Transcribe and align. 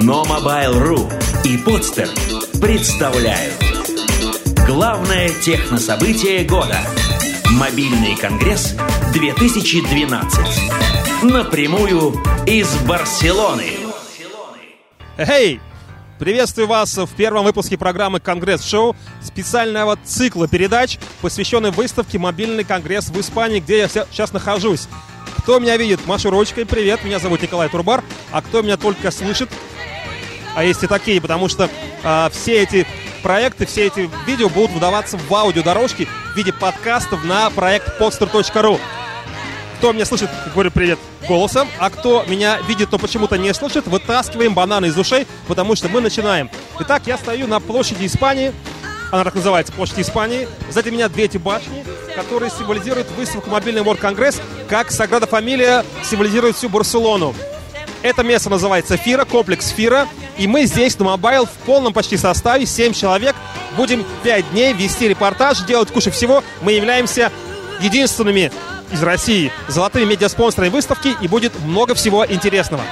Но 0.00 0.22
Mobile.ru 0.22 1.10
и 1.44 1.58
Подстер 1.58 2.08
представляют 2.60 3.56
Главное 4.64 5.28
технособытие 5.28 6.44
года 6.44 6.78
Мобильный 7.50 8.14
конгресс 8.14 8.76
2012 9.12 11.22
Напрямую 11.24 12.14
из 12.46 12.72
Барселоны 12.82 13.72
Эй! 15.16 15.60
Приветствую 16.20 16.68
вас 16.68 16.96
в 16.96 17.12
первом 17.16 17.44
выпуске 17.44 17.76
программы 17.76 18.20
«Конгресс-шоу» 18.20 18.94
специального 19.22 19.98
цикла 20.04 20.48
передач, 20.48 20.98
посвященной 21.22 21.72
выставке 21.72 22.18
«Мобильный 22.18 22.64
конгресс» 22.64 23.08
в 23.08 23.20
Испании, 23.20 23.60
где 23.60 23.78
я 23.78 23.88
сейчас 23.88 24.32
нахожусь. 24.32 24.88
Кто 25.38 25.60
меня 25.60 25.76
видит, 25.76 26.06
машу 26.06 26.30
ручкой, 26.30 26.66
привет, 26.66 27.04
меня 27.04 27.18
зовут 27.18 27.42
Николай 27.42 27.68
Турбар, 27.68 28.04
а 28.32 28.42
кто 28.42 28.62
меня 28.62 28.76
только 28.76 29.10
слышит, 29.10 29.48
а 30.58 30.64
есть 30.64 30.82
и 30.82 30.88
такие, 30.88 31.20
потому 31.20 31.46
что 31.46 31.70
а, 32.02 32.28
все 32.30 32.60
эти 32.64 32.84
проекты, 33.22 33.64
все 33.64 33.86
эти 33.86 34.10
видео 34.26 34.48
будут 34.48 34.72
выдаваться 34.72 35.16
в 35.16 35.32
аудиодорожке 35.32 36.08
в 36.32 36.36
виде 36.36 36.52
подкастов 36.52 37.24
на 37.24 37.48
проект 37.50 38.00
podster.ru. 38.00 38.80
Кто 39.76 39.92
меня 39.92 40.04
слышит, 40.04 40.28
говорю 40.52 40.72
привет 40.72 40.98
голосом, 41.28 41.68
а 41.78 41.90
кто 41.90 42.24
меня 42.26 42.58
видит, 42.66 42.90
но 42.90 42.98
почему-то 42.98 43.38
не 43.38 43.54
слышит, 43.54 43.86
вытаскиваем 43.86 44.52
бананы 44.52 44.86
из 44.86 44.98
ушей, 44.98 45.28
потому 45.46 45.76
что 45.76 45.88
мы 45.88 46.00
начинаем. 46.00 46.50
Итак, 46.80 47.02
я 47.06 47.18
стою 47.18 47.46
на 47.46 47.60
площади 47.60 48.06
Испании, 48.06 48.52
она 49.12 49.22
так 49.22 49.36
называется, 49.36 49.72
площадь 49.72 50.00
Испании. 50.00 50.48
Сзади 50.72 50.88
меня 50.88 51.08
две 51.08 51.26
эти 51.26 51.38
башни, 51.38 51.84
которые 52.16 52.50
символизируют 52.50 53.08
выставку 53.12 53.48
Mobile 53.48 53.82
World 53.82 53.98
Congress, 53.98 54.40
как 54.68 54.90
Саграда 54.90 55.28
Фамилия 55.28 55.84
символизирует 56.02 56.56
всю 56.56 56.68
Барселону. 56.68 57.32
Это 58.02 58.22
место 58.22 58.48
называется 58.48 58.96
Фира, 58.96 59.24
комплекс 59.24 59.68
Фира. 59.68 60.08
И 60.38 60.46
мы 60.46 60.66
здесь 60.66 60.98
на 60.98 61.04
Mobile 61.04 61.46
в 61.46 61.50
полном 61.66 61.92
почти 61.92 62.16
составе, 62.16 62.64
7 62.64 62.92
человек. 62.92 63.34
Будем 63.76 64.06
5 64.22 64.50
дней 64.52 64.72
вести 64.72 65.08
репортаж, 65.08 65.60
делать 65.62 65.90
кучу 65.90 66.12
всего. 66.12 66.44
Мы 66.62 66.72
являемся 66.72 67.32
единственными 67.80 68.52
из 68.92 69.02
России 69.02 69.52
золотыми 69.66 70.04
медиаспонсорами 70.04 70.70
выставки 70.70 71.14
и 71.20 71.28
будет 71.28 71.58
много 71.60 71.94
всего 71.94 72.24
интересного. 72.24 72.82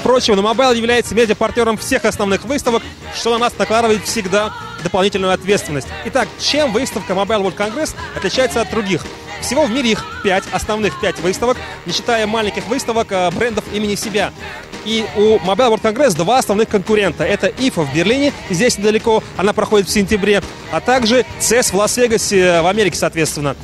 Впрочем, 0.00 0.36
на 0.36 0.40
Mobile 0.40 0.76
является 0.76 1.14
медиапартнером 1.14 1.76
всех 1.76 2.06
основных 2.06 2.44
выставок, 2.44 2.82
что 3.14 3.30
на 3.32 3.38
нас 3.38 3.52
накладывает 3.58 4.02
всегда 4.04 4.50
дополнительную 4.82 5.34
ответственность. 5.34 5.88
Итак, 6.06 6.26
чем 6.38 6.72
выставка 6.72 7.12
Mobile 7.12 7.42
World 7.42 7.56
Congress 7.56 7.94
отличается 8.16 8.62
от 8.62 8.70
других? 8.70 9.04
Всего 9.42 9.64
в 9.64 9.70
мире 9.70 9.92
их 9.92 10.04
пять, 10.24 10.44
основных 10.52 10.98
пять 11.00 11.18
выставок, 11.20 11.58
не 11.84 11.92
считая 11.92 12.26
маленьких 12.26 12.66
выставок 12.66 13.08
а, 13.10 13.30
брендов 13.30 13.64
имени 13.72 13.94
себя. 13.94 14.32
И 14.84 15.04
у 15.16 15.36
Mobile 15.38 15.74
World 15.74 15.82
Congress 15.82 16.16
два 16.16 16.38
основных 16.38 16.68
конкурента. 16.68 17.24
Это 17.24 17.48
IFA 17.48 17.84
в 17.84 17.94
Берлине, 17.94 18.32
здесь 18.48 18.78
недалеко, 18.78 19.22
она 19.36 19.52
проходит 19.52 19.88
в 19.88 19.92
сентябре, 19.92 20.42
а 20.72 20.80
также 20.80 21.24
CES 21.40 21.72
в 21.72 21.74
Лас-Вегасе, 21.74 22.62
в 22.62 22.66
Америке, 22.66 22.96
соответственно. 22.96 23.56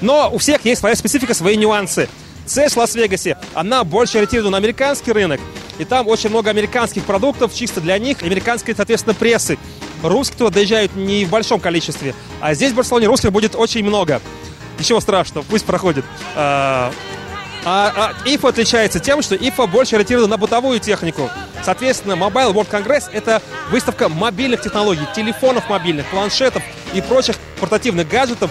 Но 0.00 0.30
у 0.32 0.38
всех 0.38 0.64
есть 0.64 0.80
своя 0.80 0.94
специфика, 0.94 1.34
свои 1.34 1.56
нюансы. 1.56 2.08
CES 2.46 2.74
в 2.74 2.76
Лас-Вегасе, 2.78 3.36
она 3.54 3.84
больше 3.84 4.18
ориентирована 4.18 4.50
на 4.50 4.56
американский 4.58 5.12
рынок, 5.12 5.40
и 5.78 5.84
там 5.84 6.08
очень 6.08 6.30
много 6.30 6.50
американских 6.50 7.04
продуктов 7.04 7.54
чисто 7.54 7.80
для 7.80 7.98
них, 7.98 8.22
американской, 8.22 8.74
соответственно, 8.74 9.14
прессы. 9.14 9.58
Русские 10.02 10.38
туда 10.38 10.50
доезжают 10.50 10.96
не 10.96 11.24
в 11.24 11.30
большом 11.30 11.60
количестве, 11.60 12.14
а 12.40 12.54
здесь 12.54 12.72
в 12.72 12.74
Барселоне 12.74 13.06
русских 13.06 13.32
будет 13.32 13.54
очень 13.54 13.84
много. 13.84 14.20
Ничего 14.78 15.00
страшного, 15.00 15.44
пусть 15.48 15.66
проходит. 15.66 16.04
А, 17.64 17.92
а, 17.94 18.26
IFA 18.26 18.48
отличается 18.48 19.00
тем, 19.00 19.20
что 19.22 19.34
IFA 19.34 19.66
больше 19.66 19.96
ориентирована 19.96 20.28
на 20.28 20.36
бытовую 20.38 20.80
технику. 20.80 21.30
Соответственно, 21.62 22.14
Mobile 22.14 22.54
World 22.54 22.70
Congress— 22.70 23.10
это 23.12 23.42
выставка 23.70 24.08
мобильных 24.08 24.62
технологий, 24.62 25.06
телефонов 25.14 25.68
мобильных, 25.68 26.06
планшетов 26.06 26.62
и 26.94 27.02
прочих 27.02 27.36
портативных 27.60 28.08
гаджетов, 28.08 28.50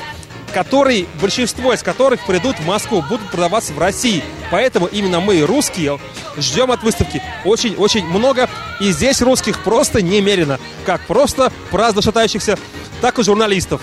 которые, 0.54 1.08
большинство 1.22 1.74
из 1.74 1.82
которых 1.82 2.26
придут 2.26 2.58
в 2.60 2.66
Москву, 2.66 3.02
будут 3.02 3.30
продаваться 3.32 3.74
в 3.74 3.80
России. 3.80 4.24
Поэтому 4.52 4.86
именно 4.86 5.20
мы, 5.20 5.42
русские, 5.42 6.00
ждем 6.38 6.72
от 6.72 6.84
выставки 6.84 7.22
очень-очень 7.46 8.06
много. 8.06 8.50
И 8.80 8.92
здесь 8.92 9.22
русских 9.22 9.64
просто 9.64 10.02
немерено. 10.02 10.60
Как 10.86 11.02
просто 11.02 11.52
праздно 11.72 12.02
шатающихся, 12.02 12.58
так 13.02 13.18
и 13.20 13.24
журналистов. 13.24 13.82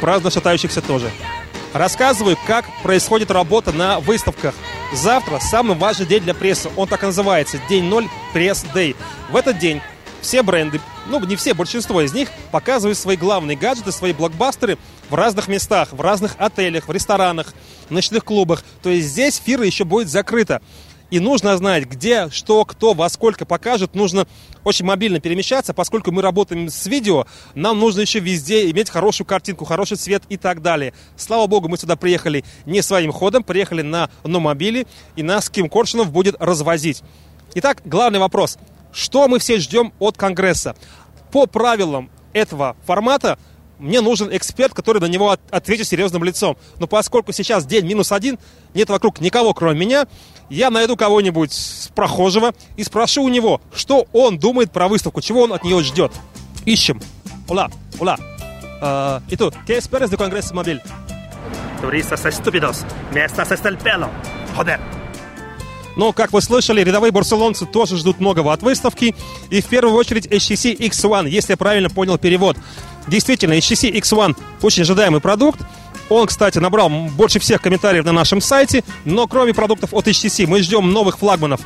Праздно 0.00 0.30
шатающихся 0.30 0.82
тоже. 0.82 1.10
Рассказываю, 1.72 2.36
как 2.46 2.66
происходит 2.82 3.30
работа 3.30 3.72
на 3.72 4.00
выставках. 4.00 4.54
Завтра 4.92 5.38
самый 5.38 5.76
важный 5.76 6.04
день 6.04 6.22
для 6.22 6.34
прессы. 6.34 6.68
Он 6.76 6.86
так 6.86 7.02
и 7.02 7.06
называется. 7.06 7.58
День 7.68 7.84
0 7.84 8.08
пресс-дэй. 8.34 8.94
В 9.30 9.36
этот 9.36 9.58
день 9.58 9.80
все 10.20 10.42
бренды, 10.42 10.80
ну 11.08 11.18
не 11.24 11.34
все, 11.34 11.52
большинство 11.52 12.00
из 12.00 12.12
них 12.12 12.28
показывают 12.52 12.96
свои 12.96 13.16
главные 13.16 13.56
гаджеты, 13.56 13.90
свои 13.90 14.12
блокбастеры 14.12 14.78
в 15.10 15.14
разных 15.14 15.48
местах, 15.48 15.92
в 15.92 16.00
разных 16.00 16.36
отелях, 16.38 16.88
в 16.88 16.92
ресторанах, 16.92 17.54
ночных 17.90 18.24
клубах. 18.24 18.62
То 18.82 18.90
есть 18.90 19.08
здесь 19.08 19.40
фира 19.44 19.64
еще 19.64 19.84
будет 19.84 20.08
закрыта. 20.08 20.62
И 21.12 21.20
нужно 21.20 21.54
знать, 21.58 21.84
где, 21.84 22.30
что, 22.30 22.64
кто, 22.64 22.94
во 22.94 23.06
сколько 23.10 23.44
покажет. 23.44 23.94
Нужно 23.94 24.26
очень 24.64 24.86
мобильно 24.86 25.20
перемещаться, 25.20 25.74
поскольку 25.74 26.10
мы 26.10 26.22
работаем 26.22 26.70
с 26.70 26.86
видео, 26.86 27.26
нам 27.54 27.78
нужно 27.78 28.00
еще 28.00 28.18
везде 28.18 28.70
иметь 28.70 28.88
хорошую 28.88 29.26
картинку, 29.26 29.66
хороший 29.66 29.98
цвет 29.98 30.22
и 30.30 30.38
так 30.38 30.62
далее. 30.62 30.94
Слава 31.18 31.46
богу, 31.46 31.68
мы 31.68 31.76
сюда 31.76 31.96
приехали 31.96 32.46
не 32.64 32.80
своим 32.80 33.12
ходом, 33.12 33.44
приехали 33.44 33.82
на 33.82 34.08
номобиле, 34.24 34.86
и 35.14 35.22
нас 35.22 35.50
Ким 35.50 35.68
Коршунов 35.68 36.10
будет 36.10 36.34
развозить. 36.38 37.02
Итак, 37.56 37.82
главный 37.84 38.18
вопрос. 38.18 38.56
Что 38.90 39.28
мы 39.28 39.38
все 39.38 39.58
ждем 39.58 39.92
от 39.98 40.16
Конгресса? 40.16 40.76
По 41.30 41.44
правилам 41.44 42.10
этого 42.32 42.74
формата 42.86 43.38
мне 43.82 44.00
нужен 44.00 44.34
эксперт, 44.34 44.72
который 44.72 45.00
на 45.00 45.06
него 45.06 45.36
ответит 45.50 45.88
серьезным 45.88 46.24
лицом. 46.24 46.56
Но 46.78 46.86
поскольку 46.86 47.32
сейчас 47.32 47.66
день 47.66 47.84
минус 47.84 48.12
один, 48.12 48.38
нет 48.74 48.88
вокруг 48.88 49.20
никого, 49.20 49.52
кроме 49.52 49.78
меня, 49.78 50.06
я 50.48 50.70
найду 50.70 50.96
кого-нибудь 50.96 51.90
прохожего 51.94 52.54
и 52.76 52.84
спрошу 52.84 53.24
у 53.24 53.28
него, 53.28 53.60
что 53.74 54.06
он 54.12 54.38
думает 54.38 54.72
про 54.72 54.88
выставку, 54.88 55.20
чего 55.20 55.42
он 55.42 55.52
от 55.52 55.64
нее 55.64 55.82
ждет. 55.82 56.12
Ищем. 56.64 57.00
Ола, 57.48 57.70
ола. 57.98 58.16
Uh, 58.80 59.22
¿Y 59.28 59.36
tú? 59.36 59.52
¿Qué 59.64 59.76
esperas 59.76 60.10
de 60.10 60.16
Congreso 60.16 60.54
Móvil? 60.54 60.80
Turistas 61.80 62.24
estúpidos. 62.26 62.84
Me 63.12 63.24
estás 63.24 63.52
hasta 63.52 63.68
el 63.68 63.78
pelo. 63.78 64.10
Но, 65.96 66.12
как 66.12 66.32
вы 66.32 66.40
слышали, 66.40 66.82
рядовые 66.82 67.12
барселонцы 67.12 67.66
тоже 67.66 67.96
ждут 67.96 68.20
многого 68.20 68.52
от 68.52 68.62
выставки. 68.62 69.14
И 69.50 69.60
в 69.60 69.66
первую 69.66 69.94
очередь 69.96 70.26
HTC 70.26 70.76
X1, 70.78 71.28
если 71.28 71.52
я 71.52 71.56
правильно 71.56 71.90
понял 71.90 72.18
перевод. 72.18 72.56
Действительно, 73.08 73.54
HTC 73.54 73.92
X1 73.92 74.36
очень 74.62 74.82
ожидаемый 74.82 75.20
продукт. 75.20 75.60
Он, 76.08 76.26
кстати, 76.26 76.58
набрал 76.58 76.88
больше 76.88 77.38
всех 77.38 77.62
комментариев 77.62 78.04
на 78.04 78.12
нашем 78.12 78.40
сайте. 78.40 78.84
Но 79.04 79.26
кроме 79.26 79.54
продуктов 79.54 79.92
от 79.94 80.06
HTC 80.06 80.46
мы 80.46 80.62
ждем 80.62 80.92
новых 80.92 81.18
флагманов 81.18 81.60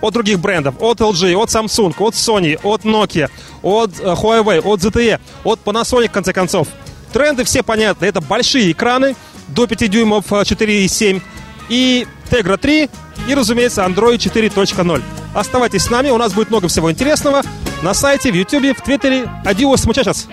от 0.00 0.14
других 0.14 0.38
брендов, 0.38 0.76
от 0.80 1.00
LG, 1.00 1.34
от 1.34 1.48
Samsung, 1.48 1.94
от 1.98 2.14
Sony, 2.14 2.58
от 2.62 2.84
Nokia, 2.84 3.28
от 3.62 3.98
э, 3.98 4.04
Huawei, 4.04 4.60
от 4.60 4.80
ZTE, 4.80 5.18
от 5.44 5.60
Panasonic, 5.64 6.08
в 6.08 6.12
конце 6.12 6.32
концов. 6.32 6.68
Тренды 7.12 7.44
все 7.44 7.62
понятны. 7.62 8.04
Это 8.04 8.20
большие 8.20 8.70
экраны 8.70 9.16
до 9.48 9.66
5 9.66 9.90
дюймов 9.90 10.30
4,7 10.30 11.22
и 11.68 12.06
Tegra 12.30 12.56
3 12.56 12.90
и, 13.28 13.34
разумеется, 13.34 13.82
Android 13.82 14.16
4.0. 14.16 15.02
Оставайтесь 15.34 15.82
с 15.82 15.90
нами, 15.90 16.10
у 16.10 16.18
нас 16.18 16.32
будет 16.32 16.50
много 16.50 16.68
всего 16.68 16.90
интересного 16.90 17.42
на 17.82 17.94
сайте, 17.94 18.32
в 18.32 18.34
YouTube, 18.34 18.76
в 18.76 18.82
Твиттере. 18.82 19.30
Адиос, 19.44 19.86
muchachos! 19.86 20.26